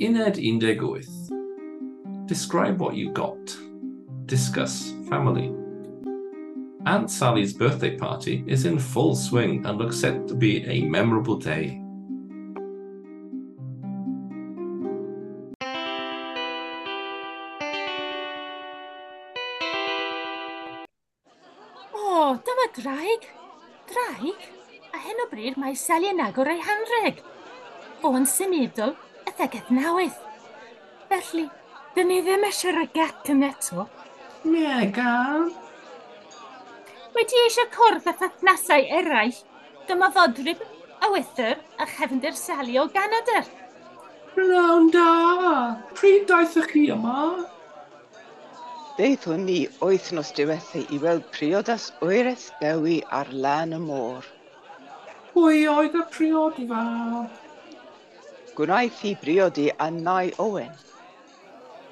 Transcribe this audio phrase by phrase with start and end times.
[0.00, 1.02] Uned 18.
[2.24, 3.54] Describe what you got.
[4.24, 5.52] Discuss family.
[6.86, 11.36] Aunt Sally's birthday party is in full swing and looks set to be a memorable
[11.36, 11.82] day.
[21.92, 23.28] O, dyma draig.
[23.92, 24.48] Draig?
[24.94, 27.20] A hyn o bryd mae Sally yn agor ei hanreg.
[28.00, 28.96] O'n symudol
[29.40, 30.16] gystadegedd newydd.
[31.08, 31.46] Felly,
[31.94, 33.86] dyn ni ddim eisiau rhoi gat yn eto.
[34.44, 35.46] Ie, gael.
[37.14, 39.38] Wedi eisiau cwrdd â phathnasau eraill,
[39.88, 43.48] dyma ddodrib fodryb, wythyr a chefndir sali o ganadr.
[44.36, 45.08] Rwy'n da!
[45.96, 47.46] Pryd daethach chi yma?
[49.00, 54.26] Deithwn ni oethnos diwethu i weld priodas oereth dewi ar lan y môr.
[55.32, 57.30] Pwy oedd y priod fawr?
[58.60, 60.72] Gwnaeth hi briodi a nai Owen.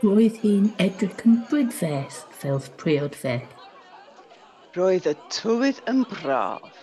[0.03, 3.39] Roedd hi'n edrych yn brydferth fel priod fe.
[4.75, 6.83] Roedd y tywydd yn braf.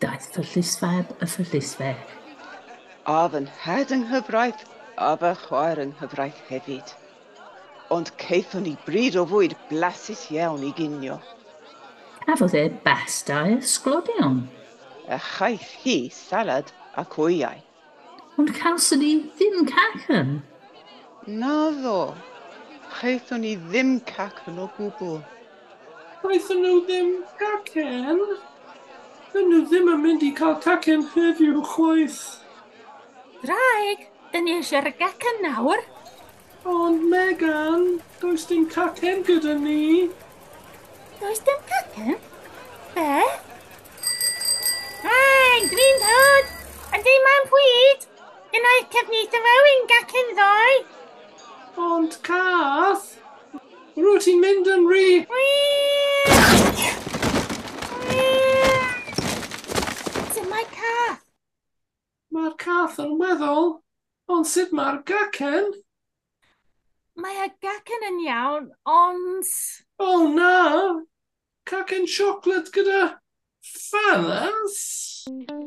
[0.00, 1.98] Daeth ffyllusfab y ffyllusfer.
[3.04, 4.62] A fy nhed yng nghyfraith
[4.96, 6.94] a fy chwaer yng nghyfraith hefyd.
[7.92, 11.18] Ond ceithon ni bryd o fwyd blasus iawn i ginio.
[12.24, 14.40] Cafodd e bastau ysglodion.
[15.04, 16.72] Y chaeth hi salad
[17.04, 17.60] ac wyau.
[18.38, 20.42] Ond cawson ni ddim cacen.
[21.26, 22.14] Na ddo.
[22.96, 25.18] Chaethon ni ddim cacen o gwbl.
[26.22, 27.10] Chaethon nhw ddim
[27.40, 28.22] cacen?
[29.34, 32.22] Dyn nhw ddim yn mynd i cael cacen heddiw chwaith.
[33.44, 35.84] Draig, dyn ni eisiau eisiau'r gacen nawr.
[36.64, 37.86] Ond Megan,
[38.20, 40.08] does dim cacen gyda ni.
[41.20, 42.20] Does dim cacen?
[42.94, 43.40] Beth?
[48.52, 50.72] Yn oed cefnitho fo yn gac yn ddoe.
[51.84, 53.06] Ond cath,
[53.96, 55.06] rwy ti'n mynd yn rhy...
[60.34, 61.24] Dyma'i cath.
[62.36, 63.72] Mae'r cath yn weddol,
[64.36, 65.72] ond sut mae'r gacen?
[67.24, 68.68] Mae y gacen yn iawn,
[68.98, 69.56] ond...
[69.96, 70.52] O oh, na!
[71.72, 73.02] Cacen siocled gyda
[73.64, 74.82] ffannans?
[75.32, 75.61] Mm.